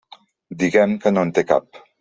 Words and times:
Diguem 0.63 0.97
que 1.05 1.15
no 1.15 1.27
en 1.27 1.37
té 1.39 1.47
cap. 1.53 1.85